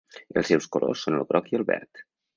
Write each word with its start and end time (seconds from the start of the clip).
Els 0.39 0.47
seus 0.51 0.65
colors 0.77 1.03
són 1.05 1.19
el 1.19 1.27
groc 1.33 1.53
i 1.53 1.61
el 1.61 1.67
verd. 1.73 2.07